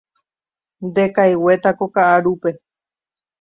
[0.87, 2.49] Ndekaiguéta ko ka'arúpe.